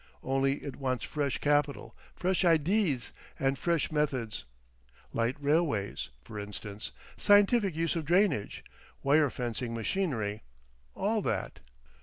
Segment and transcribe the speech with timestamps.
[0.23, 4.45] Only it wants fresh capital, fresh idees and fresh methods.
[5.13, 8.63] Light railways, f'rinstance—scientific use of drainage.
[9.03, 11.59] Wire fencing machinery—all that."